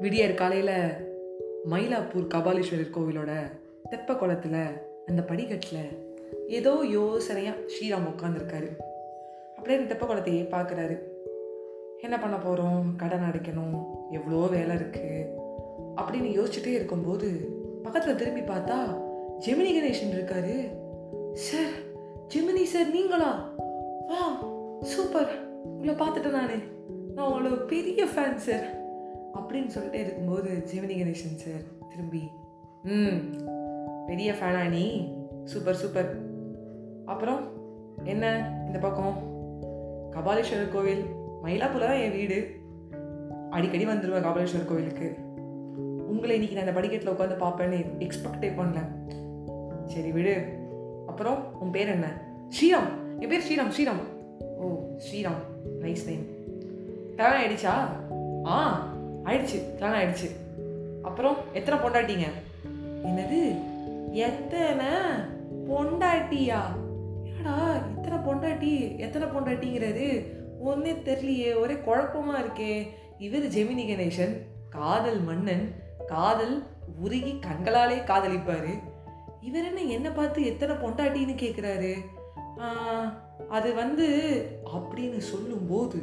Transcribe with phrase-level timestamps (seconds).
[0.00, 0.76] விடியற் காலையில்
[1.70, 3.32] மயிலாப்பூர் கபாலீஸ்வரர் கோவிலோட
[3.90, 4.60] தெப்ப குளத்தில்
[5.06, 5.84] அந்த படிக்கட்டில்
[6.48, 8.70] ஏதோ யோசனையாக ஸ்ரீராம் உட்காந்துருக்காரு
[9.56, 10.96] அப்படியே அந்த தெப்ப குளத்தையே பார்க்குறாரு
[12.00, 13.76] என்ன பண்ண போகிறோம் கடன் அடைக்கணும்.
[14.10, 15.26] எவ்வளோ வேலை இருக்குது
[15.96, 17.28] அப்படின்னு யோசிச்சுட்டே இருக்கும்போது
[17.82, 18.78] பக்கத்தில் திரும்பி பார்த்தா
[19.46, 20.56] ஜெமினி கணேசன் இருக்காரு.
[21.32, 21.74] சார்
[22.34, 23.52] ஜெமினி சார் நீங்களா?
[24.06, 24.42] வா
[24.82, 25.30] சூப்பர்.
[25.64, 26.62] உங்களை பார்த்துட்டேன் நான்.
[27.14, 28.86] நான் உங்களோட பெரிய ஃபேன் சார்.
[29.48, 32.22] அப்படின்னு சொல்லிட்டு இருக்கும்போது ஜெமினி கணேசன் சார் திரும்பி
[32.84, 33.18] ம்
[34.06, 34.84] பெரிய ஃபேனா நீ?
[35.44, 36.10] சூப்பர் சூப்பர்
[37.06, 37.40] அப்புறம்
[38.04, 38.24] என்ன
[38.66, 39.16] இந்த பக்கம்?
[40.10, 41.02] கபாலீஸ்வரர் கோவில்
[41.44, 42.38] மயிலாப்பூரில் தான் என் வீடு.
[43.50, 45.16] அடிக்கடி வந்துடுவேன் கபாலீஸ்வரர் கோவிலுக்கு.
[46.08, 48.80] உங்களை இன்னைக்கு நான் இந்த படிக்கட்டில் உட்காந்து பார்ப்பேன்னு எக்ஸ்பெக்டே பண்ணல.
[49.84, 50.36] சரி விடு.
[51.06, 52.08] அப்புறம் உன் பேர் என்ன?
[52.48, 52.88] ஸ்ரீராம்.
[53.20, 54.02] என் பேர் ஸ்ரீராம் ஸ்ரீராம்.
[54.42, 55.40] ஓ ஸ்ரீராம்.
[55.80, 56.26] நைஸ் நேம்
[57.16, 57.74] தேவை ஆயிடுச்சா
[58.44, 58.56] ஆ
[59.28, 60.28] ஆயிடுச்சு கல்யாணம் ஆயிடுச்சு.
[61.08, 62.28] அப்புறம் எத்தனை பொண்டாட்டிங்க?
[63.08, 63.40] என்னது?
[64.26, 64.90] எத்தனை
[65.70, 66.60] பொண்டாட்டியா?
[67.28, 67.56] என்னடா
[67.94, 68.72] எத்தனை பொண்டாட்டி
[69.06, 70.06] எத்தனை பொண்டாட்டிங்கிறது?
[70.68, 72.72] ஒன்றே தெரியலையே ஒரே குழப்பமாக இருக்கே.
[73.26, 74.34] இவர் ஜெமினி கணேசன்
[74.76, 75.66] காதல் மன்னன்
[76.12, 76.56] காதல்
[77.04, 78.72] உருகி கண்களாலே காதலிப்பார்.
[79.48, 81.92] இவர் என்ன என்னை பார்த்து எத்தனை பொண்டாட்டின்னு கேட்குறாரு
[83.56, 84.06] அது வந்து
[84.76, 85.98] அப்படின்னு சொல்லும்போது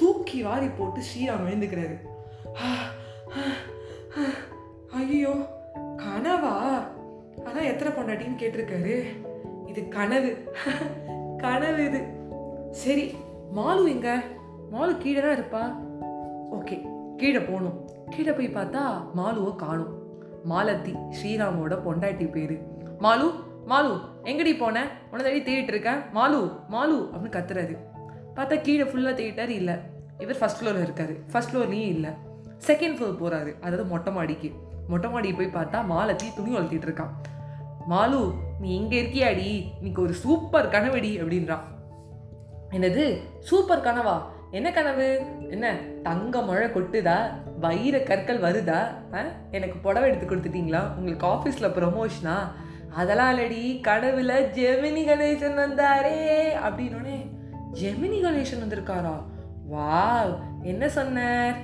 [0.00, 1.96] தூக்கி வாரி போட்டு ஸ்ரீராம் எழுந்துக்கிறாரு.
[4.92, 5.32] ஐயோ
[5.96, 6.54] கனவா?
[7.44, 8.94] அதான் எத்தனை பொண்டாட்டின்னு கேட்டிருக்காரு.
[9.66, 10.52] இது கனவு.
[11.38, 12.00] கனவு இது.
[12.70, 13.14] சரி
[13.56, 14.22] மாலு எங்க?
[14.72, 15.62] மாலு கீழே தான் இருப்பா.
[16.56, 16.76] ஓகே
[17.16, 17.90] கீழே போகணும்.
[18.10, 18.82] கீழே போய் பார்த்தா
[19.16, 19.92] மாலுவை காணும்.
[20.48, 22.56] மாலத்தி ஸ்ரீராமோட பொண்டாட்டி பேரு.
[23.00, 23.28] மாலு
[23.68, 24.88] மாலு எங்கடி போன?
[25.12, 26.00] உன தேடி தேடிட்டு இருக்கேன்.
[26.14, 26.40] மாலு
[26.70, 27.76] மாலு அப்படின்னு கத்துறாரு.
[28.36, 29.74] பார்த்தா கீழே ஃபுல்லாக தேடிட்டாரு இல்லை.
[30.18, 31.14] இவர் ஃபர்ஸ்ட் ஃப்ளோரில் இருக்காரு.
[31.30, 32.10] ஃபர்ஸ்ட் ஃப்ளோர்லேயும் இல்லை.
[32.66, 34.52] செகண்ட் ஃப்ளோர் போகிறாரு அதாவது மொட்டை மாடிக்கு.
[34.88, 37.10] மொட்டை மாடிக்கு போய் பார்த்தா மாலத்தி துணி வளர்த்திட்டு இருக்கான்.
[37.90, 39.72] மாலு நீ இங்கே இருக்கியாடி?
[39.76, 41.60] இன்னைக்கு ஒரு சூப்பர் கனவடி அப்படின்றான்
[42.70, 43.18] என்னது?
[43.40, 44.22] சூப்பர் கனவா?
[44.50, 45.20] என்ன கனவு?
[45.50, 45.76] என்ன?
[46.02, 47.16] தங்க மழை கொட்டுதா?
[47.60, 48.80] வைர கற்கள் வருதா?
[49.14, 49.24] ஆ?
[49.50, 50.94] எனக்கு புடவை எடுத்து கொடுத்துட்டீங்களா?
[50.94, 52.36] உங்களுக்கு ஆஃபீஸில் ப்ரொமோஷனா
[52.94, 53.80] அதெல்லாம் இல்லடி.
[53.80, 57.30] கனவுல ஜெமினி கணேசன் வந்தாரே அப்படின்னோடனே
[57.72, 59.22] ஜெமினி கணேசன் வந்திருக்காரா?
[59.72, 61.54] வாவ் என்ன சொன்னார்?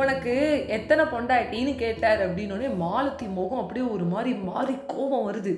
[0.00, 0.32] உனக்கு
[0.76, 5.52] எத்தனை பொண்டாட்டின்னு கேட்டார் அப்படின்னோடனே மாலத்தி முகம் அப்படியே ஒரு மாதிரி மாறி கோபம் வருது.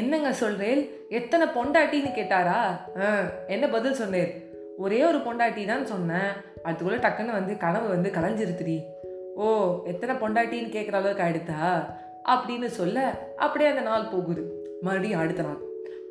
[0.00, 0.80] என்னங்க சொல்கிறேன்
[1.18, 2.58] எத்தனை பொண்டாட்டின்னு கேட்டாரா?
[3.04, 3.08] ஆ
[3.46, 4.32] என்ன பதில் சொன்னேர்
[4.84, 6.30] ஒரே ஒரு பொண்டாட்டி தான் சொன்னேன்.
[6.62, 8.76] அதுக்குள்ளே டக்குன்னு வந்து கனவு வந்து கலைஞ்சிருத்துடி.
[9.36, 9.46] ஓ
[9.92, 11.62] எத்தனை பொண்டாட்டின்னு கேட்குற அளவுக்கு ஆயிடுதா
[12.32, 12.98] அப்படின்னு சொல்ல
[13.44, 14.44] அப்படியே அந்த நாள் போகுது.
[14.86, 15.62] மறுபடியும் அடுத்த நாள்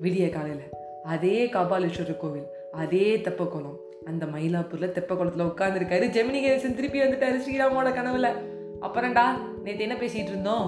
[0.03, 0.65] விடிய காலையில்
[1.13, 2.47] அதே கபாலீஸ்வரர் கோவில்
[2.81, 3.77] அதே தெப்பக்குளம்
[4.09, 8.29] அந்த மயிலாப்பூரில் தெப்பக்குளத்தில் உட்காந்துருக்காரு ஜெமினி கணேசன் திருப்பி வந்துட்டாரு ஸ்ரீராமோட கனவுல.
[8.85, 9.25] அப்புறம்டா
[9.63, 10.67] நேற்று என்ன பேசிகிட்டு இருந்தோம்?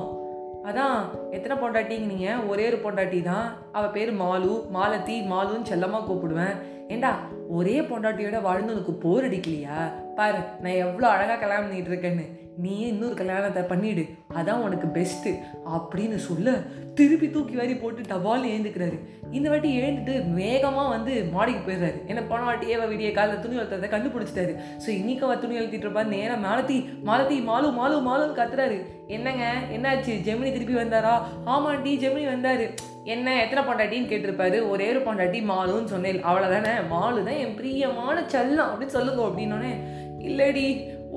[0.63, 0.97] அதான்
[1.31, 3.47] எத்தனை பொண்டாட்டிங்க நீங்கள் ஒரே ஒரு பொண்டாட்டி தான்.
[3.71, 4.53] அவள் பேர் மாலு.
[4.77, 6.55] மாலத்தி மாலுன்னு செல்லமாக கூப்பிடுவேன்.
[6.87, 7.11] ஏண்டா
[7.49, 9.79] ஒரே பொண்டாட்டியோட வாழ்ந்து உனக்கு போர் அடிக்கலையா?
[10.19, 12.27] பாரு நான் எவ்வளோ அழகாக கல்யாணம் பண்ணிட்டு இருக்கேன்னு.
[12.63, 14.03] நீ இன்னொரு கல்யாணத்தை பண்ணிடு.
[14.39, 15.31] அதான் உனக்கு பெஸ்ட்டு
[15.75, 16.55] அப்படின்னு சொல்ல.
[16.97, 18.97] திருப்பி தூக்கி வாரி போட்டு டபால்னு எழுந்துக்கிறாரு
[19.37, 21.97] இந்த வாட்டி எழுந்துட்டு வேகமாக வந்து மாடிக்கு போயிடுறாரு.
[22.11, 24.53] என்ன போன வாட்டி ஏவ விடிய காலையில் துணி வளர்த்ததை கண்டுபிடிச்சிட்டாரு.
[24.83, 26.03] ஸோ இன்னைக்கு அவ துணி வளர்த்திட்டு இருப்பா.
[26.15, 26.77] நேரம் மாலத்தி
[27.09, 28.79] மாலத்தி மாலு மாலு மாலுன்னு கத்துறாரு.
[29.17, 29.45] என்னங்க?
[29.75, 30.15] என்னாச்சு?
[30.27, 31.13] ஜெமினி திருப்பி வந்தாரா?
[31.53, 32.65] ஆமாண்டி ஜெமினி வந்தார்.
[33.13, 34.57] என்ன எத்தனை பொண்டாட்டின்னு கேட்டிருப்பாரு.
[34.71, 36.21] ஒரே ஒரு பொண்டாட்டி மாலுன்னு சொன்னேன்.
[36.29, 39.73] அவ்வளோதானே மாலு தான் என் பிரியமான செல்லம் அப்படின்னு சொல்லுங்க அப்படின்னோடனே
[40.29, 40.67] இல்லடி.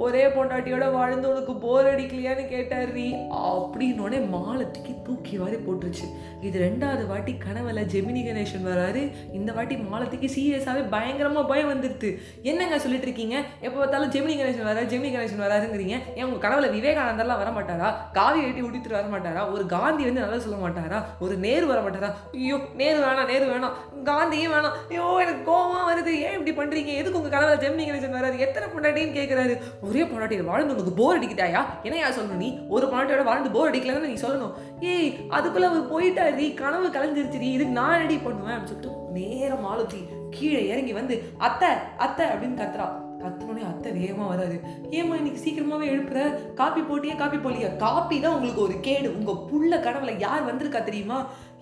[0.05, 3.07] ஒரே பொண்டாட்டியோட வாழ்ந்து உனக்கு போர் அடிக்கலையான்னு கேட்டாரு
[3.49, 6.07] அப்படின்னோடனே மாலத்துக்கு தூக்கி வாரி போட்டுருச்சு.
[6.47, 9.03] இது ரெண்டாவது வாட்டி கனவுல ஜெமினி கணேசன் வராரு.
[9.39, 12.11] இந்த வாட்டி மாலத்துக்கு சீரியஸாகவே பயங்கரமாக பயம் வந்துடுது
[12.51, 13.37] என்னங்க சொல்லிட்டு இருக்கீங்க?
[13.67, 15.97] எப்போ பார்த்தாலும் ஜெமினி கணேசன் வராரு ஜெமினி கணேசன் வராருங்கிறீங்க.
[16.19, 17.91] ஏன் உங்க கனவுல விவேகானந்தர்லாம் வர மாட்டாரா?
[18.19, 19.45] காவி வெட்டி உடித்துட்டு வர மாட்டாரா?
[19.55, 21.01] ஒரு காந்தி வந்து நல்லா சொல்ல மாட்டாரா?
[21.27, 22.11] ஒரு நேரு வர மாட்டாரா?
[22.39, 23.77] ஐயோ நேரு வேணாம் நேரு வேணாம்.
[24.11, 24.77] காந்தியும் வேணாம்.
[24.91, 26.15] ஐயோ எனக்கு கோவமாக வருது.
[26.27, 26.93] ஏன் இப்படி பண்றீங்க?
[27.03, 28.37] எதுக்கு உங்க கனவுல ஜெமினி கணேசன் வராரு?
[28.47, 29.57] எத்தனை பொண்டாட்டின்னு கேட்குறாரு
[29.93, 32.51] ஒரே பொண்டாட்டியில் வாழ்ந்து உனக்கு போர் அடிக்கிட்டாயா என்னையா சொல்லணும் நீ?
[32.75, 34.57] ஒரு பொண்டாட்டியோட வாழ்ந்து போர் அடிக்கலன்னு நீ சொல்லணும்.
[34.93, 37.49] ஏய் அதுக்குள்ள அவர் போயிட்டாரு கனவு கலைஞ்சிருச்சுடி.
[37.57, 40.03] இதுக்கு நான் ரெடி பண்ணுவேன் அப்படின்னு சொல்லிட்டு நேரம் மாலத்தி
[40.37, 41.15] கீழே இறங்கி வந்து
[41.47, 41.71] அத்தை
[42.05, 42.87] அத்தை அப்படின்னு கத்துறா.
[43.23, 44.57] கத்துனோடனே அத்தை வேகமாக வராது.
[44.99, 46.21] ஏம்மா இன்னைக்கு சீக்கிரமாவே எழுப்புற?
[46.61, 47.15] காப்பி போட்டியே?
[47.21, 47.69] காப்பி போடலையா?
[47.83, 49.09] காப்பி தான் உங்களுக்கு ஒரு கேடு.
[49.19, 51.19] உங்க புள்ள கனவுல யார் வந்திருக்கா தெரியுமா?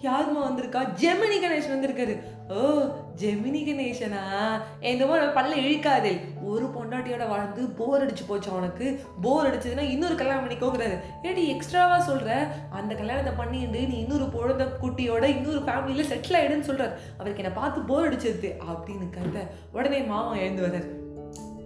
[0.06, 0.82] யாருமா வந்திருக்கா?
[1.02, 2.14] ஜெமினி கணேஷ் வந்திருக்காரு.
[2.54, 2.60] ஓ
[3.22, 4.22] ஜெமினி கணேசனா
[4.90, 6.14] என்னமோ பல்ல இழிக்காதே.
[6.50, 8.86] ஒரு பொண்டாட்டியோட வாழ்ந்து போர் அடிச்சு போச்சு அவனுக்கு.
[9.22, 10.96] போர் அடிச்சதுன்னா இன்னொரு கல்யாணம் பண்ணிக்கோங்கிறாரு.
[11.22, 12.38] ஏடி எக்ஸ்ட்ராவா சொல்ற?
[12.70, 16.94] அந்த கல்யாணத்தை பண்ணிட்டு நீ இன்னொரு பொழுத குட்டியோட இன்னொரு ஃபேமிலியில செட்டில் ஆயிடுன்னு சொல்றாரு.
[17.18, 20.99] அவருக்கு என்னை பார்த்து போர் அடிச்சிருது அப்படின்னு கருத உடனே மாமா எழுந்து வர்றாரு.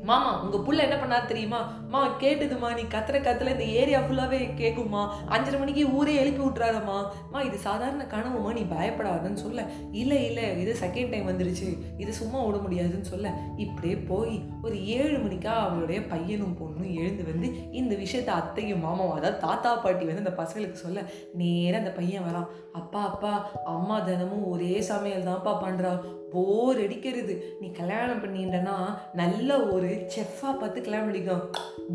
[0.05, 1.73] மாமா உங்க புள்ள என்ன பண்ணாரு தெரியுமா?
[1.89, 7.07] மா கேட்டுதுமா நீ கத்துற கத்துல இந்த ஏரியா ஃபுல்லாவே கேக்குமா அஞ்சரை மணிக்கு ஊரே எழுப்பி விட்டுறாதம்மா.
[7.33, 9.65] மா இது சாதாரண கனவுமா நீ பயப்படாதன்னு சொல்ல.
[9.93, 11.79] இல்ல இல்ல இது செகண்ட் டைம் வந்துருச்சு.
[11.99, 13.33] இது சும்மா விட முடியாதுன்னு சொல்ல.
[13.57, 19.41] இப்படியே போய் ஒரு ஏழு மணிக்கா அவளுடைய பையனும் பொண்ணும் எழுந்து வந்து இந்த விஷயத்த அத்தையும் மாமாவும் அதாவது
[19.41, 21.03] தாத்தா பாட்டி வந்து அந்த பசங்களுக்கு சொல்ல.
[21.35, 22.49] நேரா அந்த பையன் வரான்.
[22.73, 23.33] அப்பா அப்பா
[23.65, 25.93] அம்மா தினமும் ஒரே சமையல் தான்ப்பா பண்றா.
[26.35, 27.37] போர் அடிக்கிறது.
[27.61, 28.77] நீ கல்யாணம் பண்ணிட்டனா
[29.23, 31.39] நல்ல ஒரு செஃப்பாக பார்த்து கல்யாணம் பண்ணிக்கோ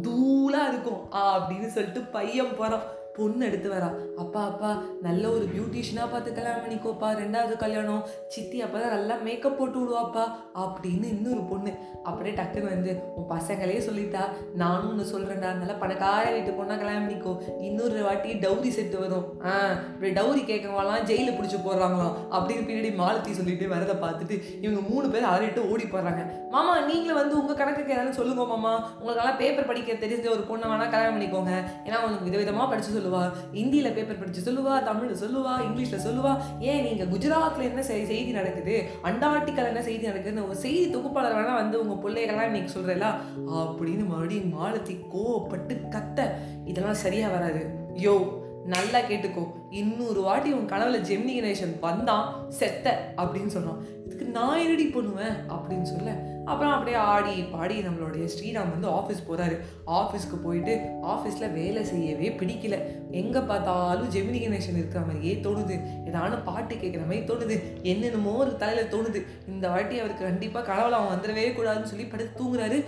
[0.06, 1.02] தூளா இருக்கும்.
[1.24, 2.88] அப்படின்னு சொல்லிட்டு பையன் போறான்.
[3.20, 3.90] பொண்ணு எடுத்து வரா.
[4.24, 4.72] அப்பா அப்பா
[5.08, 8.04] நல்ல ஒரு பியூட்டிஷியனாக பார்த்து கல்யாணம் பண்ணிக்கோப்பா ரெண்டாவது கல்யாணம்.
[8.36, 10.26] சித்தி அப்போ தான் நல்லா மேக்கப் போட்டு விடுவாப்பா.
[10.64, 11.74] அப்படின்னு இன்னொரு பொண்ணு.
[12.10, 14.24] அப்படியே டக்குன்னு வந்து உன் பசங்களே சொல்லிட்டா.
[14.62, 17.34] நானும் ஒன்று சொல்கிறேன்டா நல்லா பணக்கார வீட்டு பொண்ணா கல்யாணம் பண்ணிக்கோ.
[17.68, 19.26] இன்னொரு வாட்டி டவுரி செட்டு வரும்.
[19.48, 19.54] ஆ
[19.94, 24.36] இப்படி டவுரி கேட்கறவங்களாம் ஜெயிலில் பிடிச்சி போடுறாங்களாம் அப்படின்னு பின்னாடி மாலத்தி சொல்லிட்டு வரதை பார்த்துட்டு
[24.66, 26.24] இவங்க மூணு பேர் அரைட்டு ஓடி போடுறாங்க
[26.54, 28.74] மாமா நீங்களும் வந்து உங்கள் கணக்குக்கு ஏதாவது சொல்லுங்க மாமா.
[29.00, 31.54] உங்களுக்கெல்லாம் பேப்பர் படிக்க தெரிஞ்ச ஒரு பொண்ணை வேணால் கல்யாணம் பண்ணிக்கோங்க.
[31.88, 36.38] ஏன்னா உங்களுக்கு விதவிதமாக படிச்சு சொல்லுவா ஹிந்தியில் பேப்பர் படிச்சு சொல்லுவா தமிழில் சொல்லுவா இங்கிலீஷில் சொல்லுவா.
[36.60, 38.86] ஏன் நீங்கள் குஜராத்தில் என்ன செய்- செய்தி நடக்குது?
[39.04, 43.14] அண்டார்டிக்கல் என்ன செய்தி நடக்குதுன்னு உங்கள் செய்தி தொகுப்பாளர் வேணால் வந்து உங்கள் பிள்ளைகள்லாம் இன்னைக்கு சொல்கிறேல
[43.48, 46.30] அப்படின்னு மறுபடியும் மாலத்தி கோவப்பட்டு கத்த.
[46.66, 47.70] இதெல்லாம் சரியாக வராது.
[47.94, 49.52] யோ நல்லா கேட்டுக்கோ.
[49.70, 53.84] இன்னொரு வாட்டி உன் கனவுல ஜெமினி கணேசன் வந்தான் செத்த அப்படின்னு சொன்னான்.
[54.20, 55.36] இதுக்கு நான் என்னடி பண்ணுவேன்?
[55.54, 56.14] அப்படின்னு சொல்ல
[56.50, 59.56] அப்புறம் அப்படியே ஆடி பாடி நம்மளுடைய ஸ்ரீராம் வந்து ஆஃபீஸ் போகிறாரு
[59.98, 60.74] ஆஃபீஸ்க்கு போயிட்டு
[61.14, 62.78] ஆஃபீஸில் வேலை செய்யவே பிடிக்கல.
[63.22, 65.76] எங்கே பார்த்தாலும் ஜெமினி கணேசன் இருக்கிற மாதிரியே தோணுது.
[66.10, 67.58] ஏதான பாட்டு கேட்குற மாதிரி தோணுது.
[67.92, 69.22] என்னென்னமோ ஒரு தலையில் தோணுது.
[69.48, 72.80] இந்த வாட்டி அவருக்கு கண்டிப்பாக கனவுல அவன் வந்துடவே கூடாதுன்னு சொல்லி படுத்து தூங்குறாரு.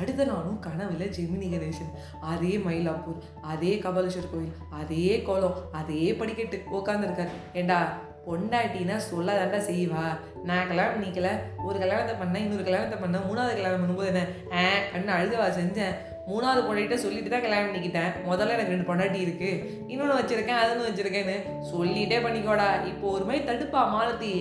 [0.00, 1.94] அடுத்த நாளும் கனவுல ஜெமினி கணேசன்
[2.34, 3.22] அதே மயிலாப்பூர்
[3.54, 7.80] அதே கபாலீஸ்வர் கோயில் அதே கோலம் அதே படிக்கட்டு உட்காந்துருக்காரு ஏண்டா
[8.26, 10.04] பொண்டாட்டினா சொல்ல தாண்டா செய்வா.
[10.48, 11.28] நான் கல்யாணம் பண்ணிக்கல
[11.66, 14.24] ஒரு கல்யாணத்தை பண்ணேன் இன்னொரு கல்யாணத்தை பண்ணேன் மூணாவது கல்யாணம் பண்ணும்போது என்ன?
[14.58, 14.62] ஆ
[14.92, 15.94] கண்ணு அழுதவா செஞ்சேன்.
[16.30, 18.10] மூணாவது பொண்டாட்டிட்ட சொல்லிட்டு தான் கல்யாணம் பண்ணிக்கிட்டேன்.
[18.30, 19.50] முதல்ல எனக்கு ரெண்டு பொண்டாட்டி இருக்கு.
[19.92, 21.36] இன்னொன்று வச்சிருக்கேன் அதுன்னு வச்சிருக்கேன்னு
[21.72, 22.68] சொல்லிட்டே பண்ணிக்கோடா.
[22.90, 24.34] இப்போ ஒரு மாதிரி தடுப்பா மாலத்தி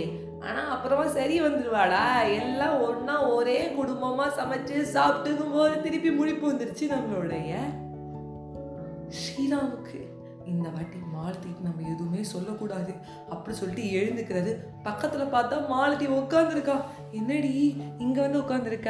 [0.48, 2.04] ஆனால் அப்புறமா சரி வந்துடுவாடா
[2.42, 7.58] எல்லாம் ஒன்றா ஒரே குடும்பமாக சமைச்சு சாப்பிட்டுக்கும் போது திருப்பி முடிப்பு வந்துருச்சு நம்மளுடைய
[9.20, 10.00] ஸ்ரீராமுக்கு.
[10.52, 12.94] இந்த வாட்டி மாலத்திக்கு நம்ம எதுவுமே சொல்லக்கூடாது.
[13.30, 14.52] அப்படி சொல்லிட்டு எழுந்துக்கிறது.
[14.84, 16.78] பக்கத்தில் பார்த்தா மாலதி உட்காந்துருக்கா
[17.12, 17.54] என்னடி
[17.98, 18.90] இங்கே வந்து உட்காந்துருக்க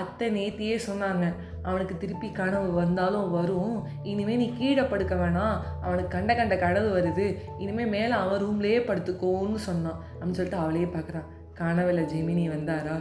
[0.00, 1.24] அத்தை நேத்தியே சொன்னாங்க.
[1.62, 3.74] அவனுக்கு திருப்பி கனவு வந்தாலும் வரும்.
[4.02, 5.56] இனிமேல் நீ கீழே படுக்க வேணாம்.
[5.82, 7.26] அவனுக்கு கண்ட கண்ட கனவு வருது.
[7.58, 9.98] இனிமேல் மேலே அவன் ரூம்லேயே படுத்துக்கோன்னு சொன்னான்.
[10.14, 11.28] அப்படின்னு சொல்லிட்டு அவளையே பார்க்குறான்.
[11.54, 12.96] கனவில் ஜெமினி வந்தாரா?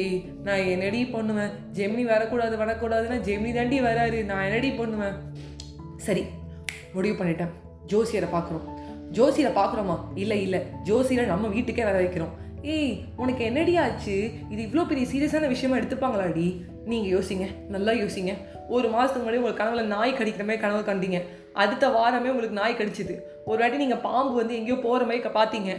[0.00, 1.52] ஏய் நான் என்னடி பண்ணுவேன்?
[1.72, 4.20] ஜெமினி வரக்கூடாது வரக்கூடாதுன்னா ஜெமினி தாண்டி வராரு.
[4.30, 5.18] நான் என்னடி பண்ணுவேன்?
[5.96, 6.24] சரி
[6.94, 7.52] முடிவு பண்ணிட்டேன்.
[7.86, 8.66] ஜோசியரை பார்க்குறோம்
[9.16, 10.60] ஜோசியரை பார்க்குறோமா இல்லை இல்லை.
[10.84, 12.32] ஜோசியரை நம்ம வீட்டுக்கே வர வைக்கிறோம்.
[12.62, 14.30] ஏய் உனக்கு என்னடி ஆச்சு?
[14.50, 16.64] இது இவ்வளோ பெரிய சீரியஸான விஷயமா எடுத்துப்பாங்களாடி?
[16.84, 17.46] நீங்கள் யோசிங்க.
[17.68, 18.32] நல்லா யோசிங்க.
[18.68, 21.20] ஒரு மாதத்துக்கு முன்னாடி உங்களுக்கு கனவுல நாய் கடிக்கிற மாதிரி கனவு கண்டீங்க.
[21.52, 23.16] அடுத்த வாரமே உங்களுக்கு நாய் கடிச்சிது.
[23.44, 25.72] ஒரு வாட்டி நீங்கள் பாம்பு வந்து எங்கேயோ போகிற மாதிரி பார்த்தீங்க.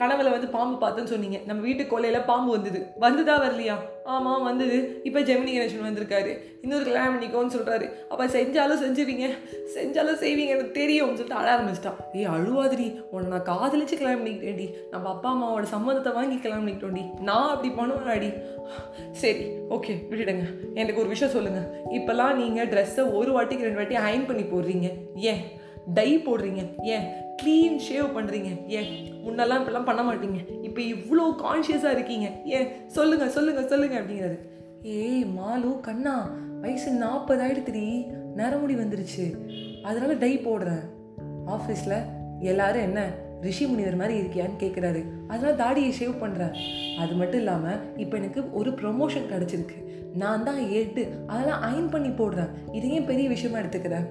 [0.00, 1.40] கனவுல வந்து பாம்பு பார்த்தேன்னு சொன்னீங்க.
[1.46, 2.80] நம்ம வீட்டு கொள்ளையில் பாம்பு வந்தது.
[3.00, 3.76] வந்துதா வரலையா?
[4.14, 5.00] ஆமாம் வந்தது.
[5.04, 6.32] இப்போ ஜெமினி கணேசன் வந்திருக்காரு.
[6.62, 9.26] இன்னொரு கல்யாணம் பண்ணிக்கோன்னு சொல்கிறாரு அப்போ செஞ்சாலும் செஞ்சுவீங்க.
[9.74, 11.98] செஞ்சாலும் செய்வீங்க எனக்கு தெரியும்னு சொல்லிட்டு அழ ஆரம்பிச்சிட்டான்.
[12.12, 17.48] ஏய் அழுவாதிரி உன்னை நான் காதலிச்சு கல்யாணம் பண்ணிக்கிட்டேன்டி நம்ம அப்பா அம்மாவோட சம்மந்தத்தை வாங்கி கல்யாணம் பண்ணிக்கிட்டோண்டி நான்
[17.48, 18.32] அப்படி பண்ணுவேன்டி.
[19.12, 20.46] சரி ஓகே விட்டுடுங்க.
[20.74, 24.90] எனக்கு ஒரு விஷயம் சொல்லுங்கள் இப்போல்லாம் நீங்கள் ட்ரெஸ்ஸை ஒரு வாட்டிக்கு ரெண்டு வாட்டி அயன் பண்ணி போடுறீங்க.
[25.14, 25.42] ஏன்?
[25.94, 26.62] டை போடுறீங்க.
[26.82, 27.04] ஏன்?
[27.42, 28.88] க்ளீன் ஷேவ் பண்ணுறீங்க ஏன்?
[29.24, 30.40] முன்னெல்லாம் இப்படிலாம் பண்ண மாட்டீங்க.
[30.76, 32.26] இப்போ இவ்வளோ கான்ஷியஸாக இருக்கீங்க.
[32.44, 34.36] ஏன் சொல்லுங்கள் சொல்லுங்கள் சொல்லுங்கள் அப்படிங்கிறது.
[34.82, 36.14] ஏய் மாலு கண்ணா
[36.60, 37.84] வயசு நாற்பது ஆயிடுத்துடி
[38.36, 39.24] நரமுடி வந்துருச்சு.
[39.82, 40.82] அதனால டை போடுறேன்.
[41.54, 41.96] ஆஃபீஸில்
[42.40, 43.06] எல்லாரும் என்ன
[43.40, 46.54] ரிஷி முனிவர் மாதிரி இருக்கியான்னு கேட்குறாரு அதனால தாடியை ஷேவ் பண்ணுறேன்
[46.98, 49.78] அது மட்டும் இல்லாமல் இப்போ எனக்கு ஒரு ப்ரொமோஷன் கிடச்சிருக்கு.
[50.14, 52.52] நான் தான் ஏட்டு அதெல்லாம் அயன் பண்ணி போடுறேன்.
[52.72, 54.06] இதையும் ஏன் பெரிய விஷயமா எடுத்துக்கிறேன்?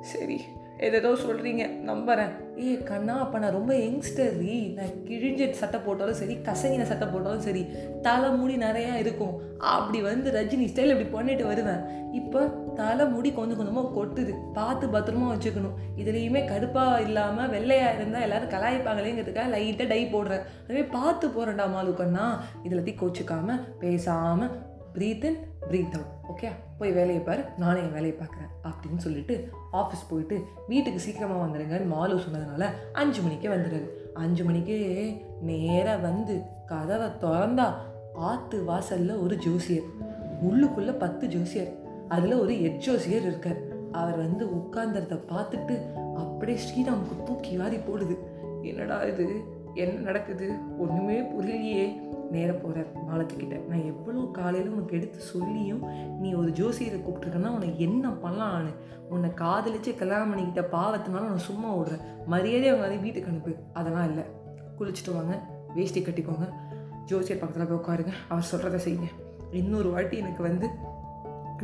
[0.00, 0.40] சரி.
[0.78, 6.34] ஏதேதோ சொல்கிறீங்க நம்புகிறேன் ஏ கண்ணா அப்போ நான் ரொம்ப யங்ஸ்டர் ரீ நான் கிழிஞ்ச சட்டை போட்டாலும் சரி
[6.34, 7.66] கசங்கின சட்டை போட்டாலும் சரி
[8.02, 9.40] தலைமுடி நிறையா இருக்கும்.
[9.58, 11.82] அப்படி வந்து ரஜினி ஸ்டைல் இப்படி பண்ணிட்டு வருவேன்.
[12.12, 12.40] இப்போ
[12.74, 14.34] தலைமுடி கொஞ்சம் கொஞ்சமாக கொட்டுது.
[14.52, 15.76] பார்த்து பத்திரமா வச்சுக்கணும்.
[15.96, 20.46] இதுலேயுமே கருப்பாக இல்லாமல் வெள்ளையாக இருந்தால் எல்லோரும் கலாய்ப்பாங்களேங்கிறதுக்காக லைட்டாக டை போடுறேன்.
[20.64, 22.42] அதுவே பார்த்து போகிறேன்டா மாலு கண்ணா.
[22.62, 24.50] இதில் தீ கோச்சிக்காமல் பேசாமல்
[24.94, 30.06] breathe in breathe out okay போய் வேலையை பாரு நானே என் வேலையை பார்க்குறேன் அப்படின்னு சொல்லிட்டு ஆஃபீஸ்
[30.10, 33.88] போயிட்டு வீட்டுக்கு சீக்கிரமாக வந்துடுங்கன்னு மாலு சொன்னதுனால அஞ்சு மணிக்கே வந்துடுது.
[34.14, 37.72] அஞ்சு மணிக்கே நேராக வந்து கதவை திறந்தா
[38.14, 39.82] ஆற்று வாசலில் ஒரு ஜோசியர்.
[40.44, 41.72] உள்ளுக்குள்ளே பத்து ஜோசியர்.
[42.08, 43.90] அதில் ஒரு எட் ஜோசியர் இருக்கார்.
[43.92, 48.18] அவர் வந்து உட்கார்ந்துறத பார்த்துட்டு அப்படியே ஸ்ரீராமுக்கு தூக்கி வாரி போடுது.
[48.62, 49.54] என்னடா இது?
[49.76, 50.52] என்ன நடக்குது?
[50.78, 52.04] ஒன்றுமே புரியலையே.
[52.30, 53.66] நேர போகிற பாலத்துக்கிட்ட.
[53.66, 55.84] நான் எவ்வளோ காலையில் உனக்கு எடுத்து சொல்லியும்
[56.18, 58.74] நீ ஒரு ஜோசியரை கூப்பிட்டுருக்கன்னா உனக்கு என்ன பண்ணலான்னு
[59.10, 63.54] உன்னை காதலிச்சு கல்யாணம் பண்ணிக்கிட்ட பாவத்தினால உன்னை சும்மா விடுறேன் மரியாதையை அவங்க வந்து வீட்டுக்கு அனுப்பு.
[63.72, 64.22] அதெல்லாம் இல்லை.
[64.78, 65.40] குளிச்சுட்டு வாங்க.
[65.74, 66.52] வேஷ்டி கட்டிக்கோங்க.
[67.04, 68.12] ஜோசியர் பக்கத்தில் போய் உட்காருங்க.
[68.28, 69.06] அவர் சொல்கிறத செய்யுங்க.
[69.50, 70.68] இன்னொரு வாட்டி எனக்கு வந்து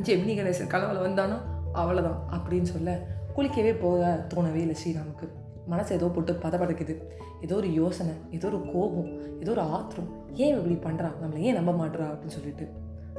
[0.02, 1.36] ஜெமினி கணேசன் கனவுல வந்தானோ?
[1.74, 5.28] அவ்வளோதான் அப்படின்னு சொல்ல குளிக்கவே போக தோணவே இல்லை ஸ்ரீராமுக்கு.
[5.66, 6.96] மனசு ஏதோ போட்டு பதப்படைக்குது.
[7.40, 10.10] ஏதோ ஒரு யோசனை ஏதோ ஒரு கோபம் ஏதோ ஒரு ஆத்திரம்.
[10.32, 12.68] ஏன் இப்படி பண்ணுறா நம்மளை ஏன் நம்ப மாட்டுறா அப்படின்னு சொல்லிட்டு.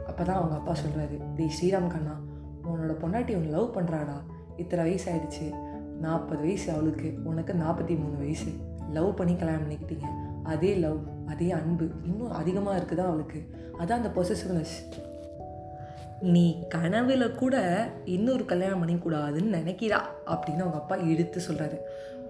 [0.07, 2.15] அப்போ தான் அவங்க அப்பா சொல்கிறாரு டே ஸ்ரீராம் கண்ணா
[2.63, 4.17] உன்னோட பொண்டாட்டி உன்னை லவ் பண்ணுறாடா
[4.57, 5.53] இத்தனை வயசு ஆயிடுச்சு.
[5.99, 7.13] நாற்பது வயசு அவளுக்கு.
[7.23, 8.51] உனக்கு நாற்பத்தி மூணு வயசு.
[8.91, 10.07] லவ் பண்ணி கல்யாணம் பண்ணிக்கிட்டீங்க.
[10.43, 13.49] அதே லவ் அதே அன்பு இன்னும் அதிகமாக இருக்குதா அவளுக்கு?
[13.77, 14.75] அதான் அந்த பொசிசிவ்னஸ்
[16.21, 17.55] நீ கனவில் கூட
[18.05, 19.99] இன்னொரு கல்யாணம் பண்ணிக்கூடாதுன்னு நினைக்கிறா?
[20.25, 21.77] அப்படின்னு அவங்க அப்பா எடுத்து சொல்கிறாரு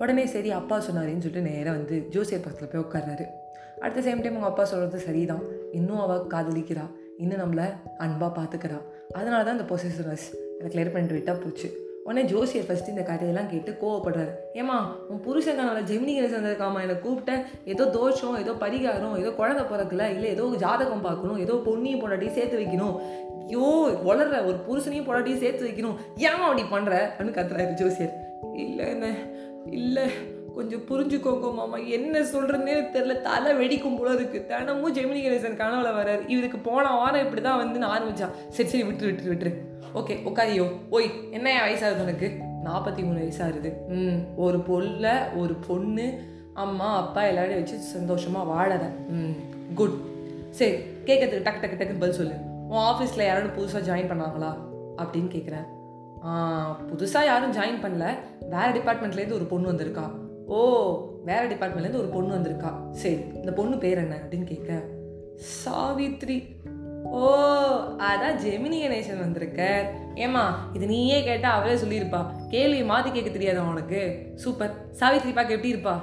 [0.02, 3.26] உடனே சரி அப்பா சொன்னாரேன்னு சொல்லிட்டு நேராக வந்து ஜோசியர் பக்கத்தில் போய் உட்கார்றாரு.
[3.84, 5.46] அடுத்த சேம் டைம் அவங்க அப்பா சொல்கிறது சரிதான்.
[5.72, 6.86] இன்னும் அவள் காதலிக்கிறா.
[7.18, 7.66] இன்னும் நம்மளை
[7.98, 8.78] அன்பாக பார்த்துக்கிறா
[9.20, 10.28] அதனால தான் இந்த பொசிஷனஸ்
[10.60, 11.68] அதை கிளியர் பண்ணிட்டு விட்டால் போச்சு.
[12.06, 14.32] உடனே ஜோசியர் ஃபஸ்ட்டு இந்த கதையெல்லாம் கேட்டு கோவப்படுறாரு.
[14.62, 14.78] ஏமா
[15.10, 17.44] உன் புருஷங்கனால ஜெமினி கணேசன் வந்திருக்காமா என்னை கூப்பிட்டேன்.
[17.66, 20.08] ஏதோ தோஷம் ஏதோ பரிகாரம் ஏதோ குழந்தை பிறக்கல.
[20.16, 21.38] இல்லை ஏதோ ஜாதகம் பார்க்கணும்.
[21.38, 22.98] ஏதோ பொண்ணியும் பொண்டாட்டியும் சேர்த்து வைக்கணும்.
[23.46, 23.68] ஐயோ
[24.10, 25.98] வளர்ற ஒரு புருஷனையும் பொண்டாட்டியும் சேர்த்து வைக்கணும்.
[26.28, 28.14] ஏமா அப்படி பண்ணுற அப்படின்னு கத்துறாரு ஜோசியர்.
[28.64, 29.08] இல்லை என்ன?
[29.72, 30.04] இல்லை
[30.56, 31.78] கொஞ்சம் புரிஞ்சுக்கோங்க மாமா.
[31.78, 37.22] என்ன சொல்கிறதுனே தெரில தலை வெடிக்கும் போல இருக்குது தினமும் ஜெமினி கணேசன் கனவுல வராரு இவருக்கு போன வாரம்
[37.22, 39.54] இப்படி தான் வந்து நான் ஆரம்பித்தான் சரி சரி விட்டு விட்டு விட்டுரு.
[39.96, 40.68] ஓகே உட்காதியோ.
[40.90, 42.30] ஓய் என்ன வயசாகுது உனக்கு?
[42.64, 49.34] நாற்பத்தி மூணு வயசாகுது ம் ஒரு பொல்ல ஒரு பொண்ணு அம்மா அப்பா எல்லாரையும் வச்சு சந்தோஷமாக வாழற ம்
[49.76, 49.98] குட்
[50.50, 52.34] சரி கேட்கறதுக்கு டக்கு டக்கு டக்குன்னு பதில் சொல்லு.
[52.70, 54.52] உன் ஆஃபீஸில் யாரோட புதுசாக ஜாயின் பண்ணாங்களா?
[54.98, 55.73] அப்படின்னு கேட்குறேன்
[56.90, 58.06] புதுசாக யாரும் ஜாயின் பண்ணல.
[58.54, 60.06] வேறு டிபார்ட்மெண்ட்லேருந்து ஒரு பொண்ணு வந்திருக்கா.
[60.48, 60.60] ஓ
[61.26, 62.72] வேறு டிபார்ட்மெண்ட்லேருந்து ஒரு பொண்ணு வந்திருக்கா.
[62.92, 64.82] சரி இந்த பொண்ணு பேர் என்ன அப்படின்னு கேட்க
[65.66, 66.38] சாவித்ரி.
[67.04, 67.26] ஓ
[68.08, 69.62] அதான் ஜெமினி கணேசன் வந்திருக்க
[70.16, 72.22] ஏமா இது நீயே கேட்டால் அவளே சொல்லியிருப்பா.
[72.50, 74.02] கேள்வி மாற்றி கேட்க தெரியாதா உனக்கு?
[74.36, 74.74] சூப்பர்.
[75.00, 75.96] சாவித்ரி பார்க்க எப்படி இருப்பா?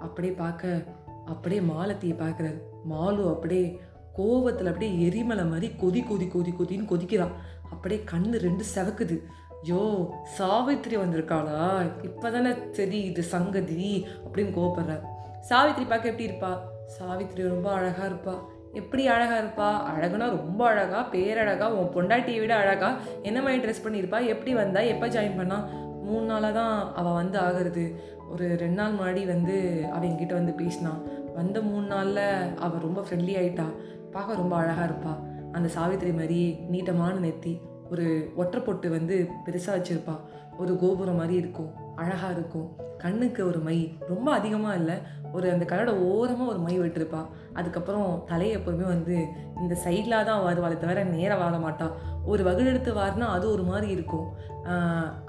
[0.00, 0.82] அப்படியே பார்க்க
[1.26, 2.58] அப்படியே மாலத்தியை பார்க்குறாரு
[2.90, 3.80] மாலு அப்படியே
[4.18, 7.34] கோவத்தில் அப்படியே எரிமலை மாதிரி கொதி கொதி கொதி கொதின்னு கொதிக்கிறான்
[7.70, 9.16] அப்படியே கண்ணு ரெண்டு செவக்குது.
[9.64, 10.08] யோ
[10.38, 11.90] சாவித்ரி வந்திருக்காளா?
[12.02, 15.04] இப்போதானே சரி இது சங்கதி அப்படின்னு கோவப்படுறார்
[15.50, 16.58] சாவித்ரி பார்க்க எப்படி இருப்பா?
[16.98, 18.34] சாவித்ரி ரொம்ப அழகாக இருப்பா.
[18.72, 19.68] எப்படி அழகாக இருப்பா?
[19.92, 22.96] அழகுனா ரொம்ப அழகாக பேரழகா உன் பொண்டாட்டியை விட அழகா.
[23.22, 24.26] என்ன மாதிரி ட்ரெஸ் பண்ணியிருப்பா?
[24.26, 24.80] எப்படி வந்தா?
[24.80, 25.64] எப்போ ஜாயின் பண்ணா?
[26.02, 28.00] மூணு நாளாக தான் அவள் வந்து ஆகிறது.
[28.30, 31.02] ஒரு ரெண்டு நாள் முன்னாடி வந்து அவள் என்கிட்ட வந்து பேசினான்
[31.34, 33.64] வந்த மூணு நாளில் அவள் ரொம்ப ஃப்ரெண்ட்லி ஆயிட்டா.
[34.12, 35.14] பார்க்க ரொம்ப அழகாக இருப்பா.
[35.52, 37.60] அந்த சாவித்திரி மாதிரி நீட்டமான நெத்தி.
[37.90, 39.16] ஒரு ஒற்றை பொட்டு வந்து
[39.46, 40.16] பெருசாக வச்சுருப்பா.
[40.58, 41.70] ஒரு கோபுரம் மாதிரி இருக்கும்.
[41.96, 42.68] அழகாக இருக்கும்.
[42.98, 43.78] கண்ணுக்கு ஒரு மை
[44.08, 44.96] ரொம்ப அதிகமாக இல்லை.
[45.32, 47.22] ஒரு அந்த கலோட ஓரமாக ஒரு மை விட்டுருப்பா.
[47.52, 49.16] அதுக்கப்புறம் தலையை எப்போதுமே வந்து
[49.62, 51.86] இந்த சைடில் தான் வருவாளே தவிர நேராக வாழ மாட்டா.
[52.24, 54.28] ஒரு வகுடெடுத்து வாரினா அது ஒரு மாதிரி இருக்கும்.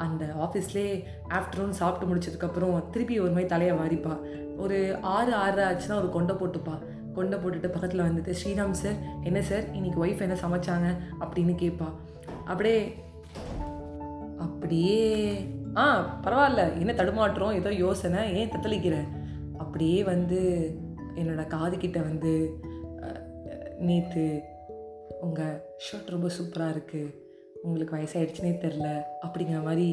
[0.05, 0.93] அந்த ஆஃபீஸ்லேயே
[1.37, 4.13] ஆஃப்டர்நூன் சாப்பிட்டு முடிச்சதுக்கப்புறம் திருப்பி ஒரு மாதிரி தலையை வாரிப்பா.
[4.57, 4.77] ஒரு
[5.15, 6.75] ஆறு ஆறு ஆச்சுன்னா ஒரு கொண்டை போட்டுப்பா.
[7.17, 10.87] கொண்டை போட்டுட்டு பக்கத்தில் வந்துட்டு ஸ்ரீராம் சார் என்ன சார் இன்றைக்கி ஒய்ஃப் என்ன சமைச்சாங்க?
[11.23, 11.87] அப்படின்னு கேட்பா
[12.53, 12.79] அப்படியே
[14.45, 15.01] அப்படியே
[15.81, 15.85] ஆ
[16.23, 16.61] பரவாயில்ல.
[16.79, 17.57] என்ன தடுமாற்றம்?
[17.59, 18.21] ஏதோ யோசனை.
[18.39, 18.95] ஏன் தத்தளிக்கிற?
[19.63, 20.39] அப்படியே வந்து
[21.15, 22.33] என்னோடய காதுகிட்ட வந்து
[23.87, 24.25] நேற்று
[25.25, 27.13] உங்கள் ஷர்ட் ரொம்ப சூப்பராக இருக்குது
[27.63, 28.87] உங்களுக்கு வயசாயிடுச்சுனே தெரில
[29.25, 29.87] அப்படிங்கிற மாதிரி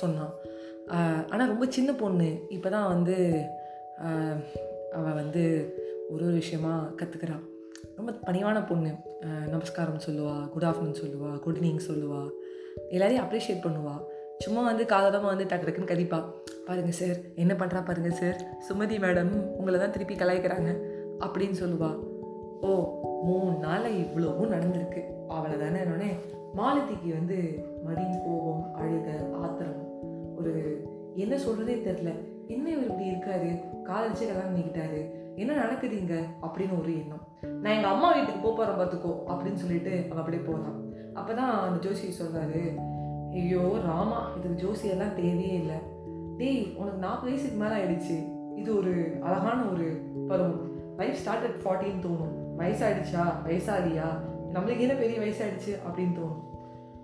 [0.00, 0.34] சொன்னான்.
[1.30, 2.28] ஆனால் ரொம்ப சின்ன பொண்ணு.
[2.56, 3.16] இப்போ தான் வந்து
[4.98, 5.44] அவள் வந்து
[6.10, 7.44] ஒரு ஒரு விஷயமா கற்றுக்கிறான்
[7.96, 8.92] ரொம்ப பணிவான பொண்ணு.
[9.48, 12.30] நமஸ்காரம் சொல்லுவா குட் ஆஃப்டர்நூன் சொல்லுவா குட் ஈவினிங் சொல்லுவா.
[12.88, 13.94] எல்லாரையும் அப்ரிஷியேட் பண்ணுவா.
[14.38, 16.24] சும்மா வந்து காதலமாக வந்து டக்கு டக்குன்னு கதிப்பா.
[16.66, 18.36] பாருங்கள் சார் என்ன பண்ணுறா பாருங்கள் சார்
[18.68, 20.70] சுமதி மேடம் உங்களை தான் திருப்பி கலாய்க்கிறாங்க.
[21.20, 21.90] அப்படின்னு சொல்லுவா.
[22.60, 22.72] ஓ
[23.22, 25.02] மூணு நாளில் இவ்வளவும் நடந்திருக்கு.
[25.28, 26.10] அவளை தானே என்னோடனே
[26.56, 27.38] மாலதிக்கு வந்து
[27.84, 29.80] மடியும் கோபம் அழுக ஆத்திரம்.
[30.38, 30.52] ஒரு
[31.14, 32.10] என்ன சொல்கிறதே தெரில
[32.46, 33.50] என்ன இவர் இப்படி இருக்காரு?
[33.88, 35.00] காதலிச்சு கல்யாணம் பண்ணிக்கிட்டாரு.
[35.34, 37.25] என்ன நடக்குதுங்க அப்படின்னு ஒரு எண்ணம்.
[37.40, 41.88] நான் எங்கள் அம்மா வீட்டுக்கு போக போகிறேன் பார்த்துக்கோ அப்படின்னு சொல்லிட்டு அவன் அப்படியே போகிறான் அப்போ தான் அந்த
[41.88, 42.74] ஜோசி சொல்கிறாரு
[43.30, 45.76] ஐயோ ராமா இதுக்கு ஜோசியெல்லாம் தேவையே இல்லை.
[46.38, 48.32] டேய் உனக்கு நாற்பது வயசுக்கு மேலே ஆயிடுச்சு.
[48.56, 50.96] இது ஒரு அழகான ஒரு பருவம்.
[50.96, 52.34] லைஃப் ஸ்டார்ட் அட் ஃபார்ட்டின்னு தோணும்.
[52.58, 53.24] வயசாயிடுச்சா?
[53.46, 54.08] வயசாகியா
[54.52, 55.72] நம்மளுக்கு என்ன பெரிய வயசாயிடுச்சு?
[55.72, 56.44] அப்படின்னு தோணும்.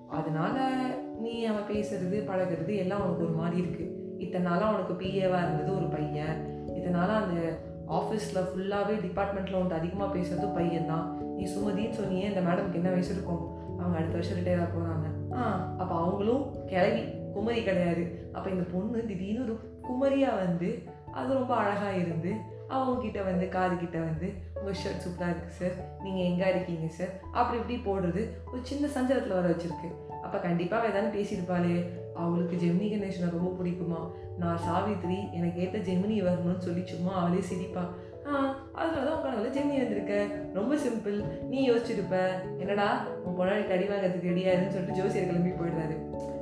[0.08, 0.80] அதனால
[1.18, 4.14] நீ அவன் பேசுறது பழகுறது எல்லாம் உனக்கு ஒரு மாதிரி இருக்கு.
[4.18, 6.66] இத்தனை நாளாக அவனுக்கு பிஏவாக இருந்தது ஒரு பையன்.
[6.68, 7.58] இதனால அந்த
[7.98, 11.06] ஆஃபீஸில் ஃபுல்லாகவே டிபார்ட்மெண்ட்டில் உன்ட்டு அதிகமாக பேசுறது பையன் தான்
[11.36, 13.42] நீ சுமதின்னு சொன்னியே இந்த மேடம்க்கு என்ன வயசு இருக்கும்?
[13.80, 15.06] அவங்க அடுத்த வருஷம் ரிட்டையர் ஆக போகிறாங்க
[15.36, 15.42] ஆ
[15.78, 17.02] அப்போ அவங்களும் கிளவி
[17.34, 18.02] குமரி கிடையாது.
[18.36, 19.54] அப்போ இந்த பொண்ணு திடீர்னு ஒரு
[19.86, 20.70] குமரியாக வந்து
[21.14, 22.32] அது ரொம்ப அழகாக இருந்து
[22.70, 27.58] அவங்கக்கிட்ட வந்து காது கிட்ட வந்து உங்கள் ஷர்ட் சூப்பராக இருக்குது சார் நீங்கள் எங்கே இருக்கீங்க சார் அப்படி
[27.58, 28.22] இப்படி போடுறது
[28.52, 29.90] ஒரு சின்ன சஞ்சலத்தில் வர வச்சுருக்கு.
[30.22, 32.00] அப்போ கண்டிப்பாக ஏதாவது பேசியிருப்பாளே.
[32.14, 34.00] அவளுக்கு ஜெமினி கணேசனை ரொம்ப பிடிக்குமா?
[34.38, 37.88] நான் சாவித்ரி எனக்கு ஏற்ற ஜெமினி வரணும்னு சொல்லி சும்மா அவளே சிரிப்பா.
[38.26, 40.26] ஆ அதனால தான் உங்களால் ஜெமினி வந்திருக்க.
[40.52, 41.46] ரொம்ப சிம்பிள்.
[41.48, 42.18] நீ யோசிச்சிருப்ப.
[42.58, 45.96] என்னடா உன் பொண்ணாடி கடி வாங்கிறதுக்கு ரெடியாருன்னு சொல்லிட்டு ஜோசியர் கிளம்பி போயிடுறாரு.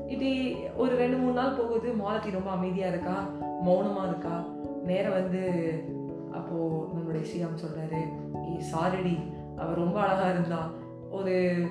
[0.07, 1.93] இப்படி ஒரு ரெண்டு மூணு நாள் போகுது.
[1.93, 3.29] மாலத்தி ரொம்ப அமைதியாக இருக்கா?
[3.63, 4.45] மௌனமாக இருக்கா?
[4.85, 5.51] நேரம் வந்து
[6.33, 8.01] அப்போது நம்மளுடைய ஸ்ரீராம் சொல்கிறாரு
[8.73, 9.33] சாரடி.
[9.57, 10.71] அவள் ரொம்ப அழகாக இருந்தா.
[11.11, 11.67] ஒரு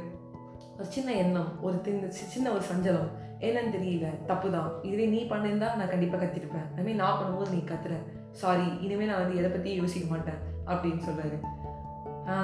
[0.78, 3.10] ஒரு சின்ன எண்ணம் ஒரு சின்ன சின்ன ஒரு சஞ்சலம்.
[3.48, 4.08] என்னன்னு தெரியல.
[4.30, 6.66] தப்பு தான் இதுவே நீ பண்ணியிருந்தா நான் கண்டிப்பாக கத்திருப்பேன்.
[6.74, 7.94] அதுமாதிரி நான் பண்ணும்போது நீ கத்துற.
[8.42, 11.38] சாரி இனிமேல் நான் வந்து எதை பற்றியும் யோசிக்க மாட்டேன் அப்படின்னு சொல்கிறாரு
[12.32, 12.36] ஆ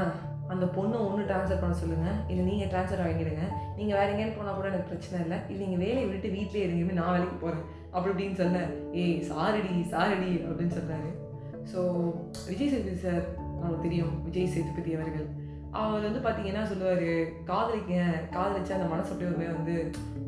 [0.54, 3.46] அந்த பொண்ணை ஒன்று ட்ரான்ஸ்ஃபர் பண்ண சொல்லுங்கள் இல்லை நீங்கள் ட்ரான்ஸ்ஃபர் வாங்கிடுங்க.
[3.78, 5.38] நீங்கள் வேறு எங்கேயும் போனால் கூட எனக்கு பிரச்சனை இல்லை.
[5.52, 8.60] இல்லை நீங்கள் வேலையை விட்டு வீட்டிலே இருங்க நான் வேலைக்கு போகிறேன் அப்படி இப்படின்னு சொல்ல
[9.02, 11.10] ஏய் சாரிடி சாரிடி அப்படின்னு சொல்கிறாரு
[11.72, 11.80] ஸோ
[12.50, 13.26] விஜய் சேதுபதி சார்
[13.62, 14.14] நமக்கு தெரியும்.
[14.28, 15.28] விஜய் சேதுபதி அவர்கள்.
[15.80, 17.08] அவர் வந்து பார்த்தீங்கன்னா சொல்லுவார்?
[17.50, 17.94] காதலிக்க
[18.36, 19.76] காதலிச்சா அந்த மனசு அப்படியே ஒருமே வந்து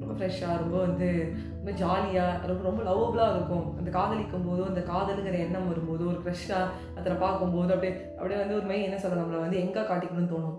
[0.02, 1.10] ரொம்ப ஃப்ரெஷ்ஷாக ரொம்ப வந்து
[1.58, 3.68] ரொம்ப ஜாலியாக ரொம்ப ரொம்ப லவ்வபுளாக இருக்கும்.
[3.78, 8.66] அந்த காதலிக்கும் போதோ அந்த காதலுங்கிற எண்ணம் வரும்போது ஒரு ஃப்ரெஷ்ஷாக அதில் பார்க்கும்போது அப்படியே அப்படியே வந்து ஒரு
[8.66, 10.58] மையம் என்ன சொல்ல நம்மளை வந்து எங்கே காட்டிக்கணும்னு தோணும்.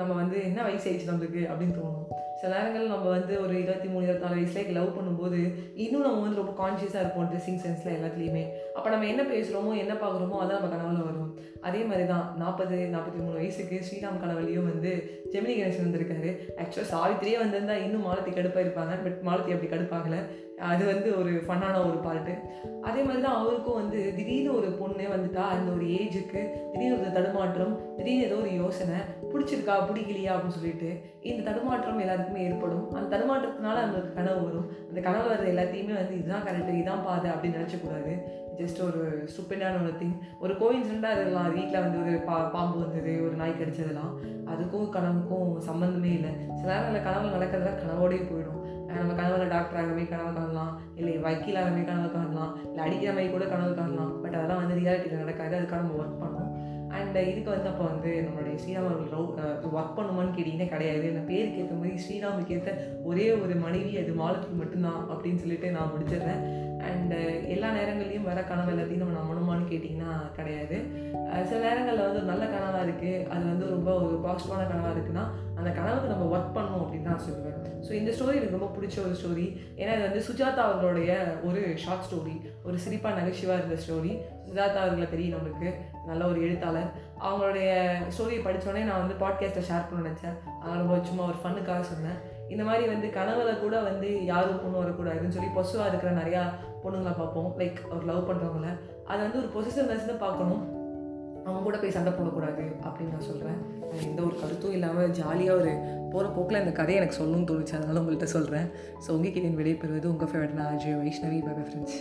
[0.00, 2.06] நம்ம வந்து என்ன வயசு ஆயிடுச்சு நம்மளுக்கு அப்படின்னு தோணும்.
[2.40, 5.40] சில நேரங்கள் நம்ம வந்து ஒரு இருபத்தி மூணு இருபத்தி நாலு வயசுல லவ் பண்ணும்போது
[5.84, 8.44] இன்னும் நம்ம வந்து ரொம்ப கான்ஷியஸாக இருப்போம் ட்ரெஸ்ஸிங் சென்ஸில் எல்லாத்துலேயுமே.
[8.76, 11.30] அப்போ நம்ம என்ன பேசுகிறோமோ என்ன பார்க்குறோமோ அதான் நம்ம கனவுல வரும்.
[11.68, 14.90] அதே மாதிரி தான் நாற்பது நாற்பத்தி மூணு வயசுக்கு ஸ்ரீராம் கனவுலையும் வந்து
[15.32, 16.30] ஜெமினி கணேசன் வந்திருக்காரு.
[16.62, 20.20] ஆக்சுவலாக சாவித்திரியே வந்திருந்தா இன்னும் மாலத்தி கடுப்பாக இருப்பாங்க பட் மாலத்தி அப்படி கடுப்பாகலை.
[20.72, 22.32] அது வந்து ஒரு ஃபன்னான ஒரு பாட்டு.
[22.88, 26.40] அதே மாதிரி தான் அவருக்கும் வந்து திடீர்னு ஒரு பொண்ணு வந்துட்டா அந்த ஒரு ஏஜுக்கு
[26.72, 28.98] திடீர்னு ஒரு தடுமாற்றம் திடீர்னு ஏதோ ஒரு யோசனை
[29.32, 30.32] பிடிச்சிருக்கா பிடிக்கலையா?
[30.34, 30.90] அப்படின்னு சொல்லிட்டு
[31.30, 32.84] இந்த தடுமாற்றம் எல்லாருக்குமே ஏற்படும்.
[32.96, 34.68] அந்த தடுமாற்றத்தினால நம்மளுக்கு கனவு வரும்.
[34.90, 38.14] அந்த கனவு வர்றது எல்லாத்தையுமே வந்து இதுதான் கரெக்டு இதுதான் பாதை அப்படின்னு நினச்சக்கூடாது.
[38.58, 43.34] ஜஸ்ட் ஒரு ஸ்டூப்பிடான ஒரு திங் ஒரு கோயின்சிடண்டாக இருக்கலாம் வீட்டில் வந்து ஒரு பா பாம்பு வந்தது ஒரு
[43.40, 44.12] நாய் கடிச்சதெல்லாம்.
[44.52, 46.32] அதுக்கும் கனவுக்கும் சம்மந்தமே இல்லை.
[46.54, 48.60] சில நேரம் இல்லை கனவு நடக்கிறதுலாம் கனவோடையே போயிடும்.
[48.96, 50.72] நம்ம கனவுல டாக்டராகவே கனவு காணலாம்.
[50.94, 52.52] இல்லை வக்கீலாகவே கனவு காணலாம்.
[52.68, 54.12] இல்லை அடிக்கிற மாதிரி கூட கனவு காணலாம்.
[54.22, 55.56] பட் அதெல்லாம் வந்து ரியாலிட்டியில் நடக்காது.
[55.58, 56.50] அதுக்காக நம்ம ஒர்க் பண்ணோம்
[56.96, 59.24] அண்ட் இதுக்கு வந்து அப்போ வந்து நம்மளுடைய ஸ்ரீராம் அவர்கள்
[59.78, 61.06] ஒர்க் பண்ணுமான்னு கேட்டிங்கன்னா கிடையாது.
[61.14, 62.72] என் பேருக்கு ஏற்ற மாதிரி ஸ்ரீராமுக்கு ஏற்ற
[63.04, 66.44] ஒரே ஒரு மனைவி அது மாலத்துக்கு மட்டும்தான் அப்படின்னு சொல்லிட்டு நான் முடிச்சிடுறேன்.
[66.86, 70.76] அண்டு uh, எல்லா நேரங்கள்லையும் வர கனவு எல்லாத்தையும் நம்ம நம்பணுமான்னு கேட்டிங்கன்னா கிடையாது.
[71.48, 75.24] சில நேரங்களில் வந்து ஒரு நல்ல கனவாக இருக்குது அது வந்து ரொம்ப ஒரு பாசிட்டிவான கனவாக இருக்குன்னா
[75.58, 77.60] அந்த கனவுக்கு நம்ம ஒர்க் பண்ணணும் அப்படின்னு தான் சொல்லுவேன்.
[77.86, 79.46] ஸோ இந்த ஸ்டோரி எனக்கு ரொம்ப பிடிச்ச ஒரு ஸ்டோரி
[79.80, 81.12] ஏன்னா இது வந்து சுஜாதா அவர்களுடைய
[81.48, 84.12] ஒரு ஷார்ட் ஸ்டோரி ஒரு சிரிப்பாக நகைச்சுவாக இருந்த ஸ்டோரி
[84.46, 85.70] சுஜாதா அவர்களை தெரியும் நம்மளுக்கு.
[86.10, 86.90] நல்ல ஒரு எழுத்தாளர்.
[87.26, 87.68] அவங்களுடைய
[88.14, 90.38] ஸ்டோரியை படித்தோடனே நான் வந்து பாட்காஸ்ட்டில் ஷேர் பண்ண நினச்சேன்.
[90.60, 92.18] அதனால் ரொம்ப சும்மா ஒரு ஃபன்னுக்காக சொன்னேன்.
[92.52, 96.42] இந்த மாதிரி வந்து கனவுல கூட வந்து யாரும் பொண்ணு வரக்கூடாதுன்னு சொல்லி பொசுவாக இருக்கிற நிறையா
[96.84, 97.50] பொண்ணுங்களை பார்ப்போம்.
[97.60, 98.70] லைக் ஒரு லவ் பண்ணுறவங்கள
[99.10, 100.62] அதை வந்து ஒரு பொசிஷன் பார்க்கணும்.
[101.44, 103.58] அவங்க கூட போய் சண்டை போடக்கூடாது அப்படின்னு நான் சொல்கிறேன்
[104.10, 105.72] எந்த ஒரு கருத்தும் இல்லாமல் ஜாலியாக ஒரு
[106.12, 107.76] போகிற போக்கில் இந்த கதையை எனக்கு சொல்லணும்னு தோணுச்சு.
[107.78, 108.68] அதனால உங்கள்கிட்ட சொல்கிறேன்
[109.06, 111.40] ஸோ உங்ககிட்ட விடைபெறுவது உங்கள் ஃபேவரட் நான் அஜய் வைஷ்ணவி.
[111.46, 111.98] Bye friends